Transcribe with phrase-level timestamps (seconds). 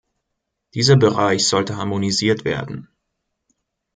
[0.73, 2.87] Dieser Bereich sollte harmonisiert werden.